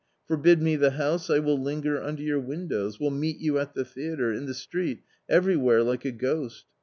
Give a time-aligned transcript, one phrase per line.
[0.27, 3.85] Forbid me the house, I will linger under your windows, will meet you at the
[3.85, 6.65] theatre, in the street, everywhere, like a ghost.